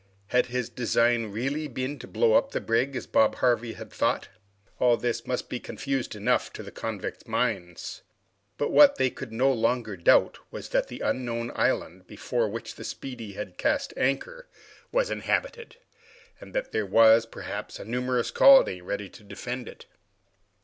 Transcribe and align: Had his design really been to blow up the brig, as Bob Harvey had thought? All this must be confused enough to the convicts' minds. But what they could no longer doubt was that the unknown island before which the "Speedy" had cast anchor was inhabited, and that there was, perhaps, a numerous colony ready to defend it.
Had 0.29 0.47
his 0.47 0.67
design 0.67 1.27
really 1.31 1.67
been 1.67 1.99
to 1.99 2.07
blow 2.07 2.33
up 2.33 2.49
the 2.53 2.59
brig, 2.59 2.95
as 2.95 3.05
Bob 3.05 3.35
Harvey 3.35 3.73
had 3.73 3.93
thought? 3.93 4.29
All 4.79 4.97
this 4.97 5.27
must 5.27 5.47
be 5.47 5.59
confused 5.59 6.15
enough 6.15 6.51
to 6.53 6.63
the 6.63 6.71
convicts' 6.71 7.27
minds. 7.27 8.01
But 8.57 8.71
what 8.71 8.95
they 8.95 9.11
could 9.11 9.31
no 9.31 9.53
longer 9.53 9.95
doubt 9.95 10.39
was 10.49 10.69
that 10.69 10.87
the 10.87 11.01
unknown 11.01 11.51
island 11.53 12.07
before 12.07 12.49
which 12.49 12.73
the 12.77 12.83
"Speedy" 12.83 13.33
had 13.33 13.59
cast 13.59 13.93
anchor 13.95 14.47
was 14.91 15.11
inhabited, 15.11 15.75
and 16.39 16.55
that 16.55 16.71
there 16.71 16.87
was, 16.87 17.27
perhaps, 17.27 17.77
a 17.77 17.85
numerous 17.85 18.31
colony 18.31 18.81
ready 18.81 19.07
to 19.09 19.23
defend 19.23 19.67
it. 19.67 19.85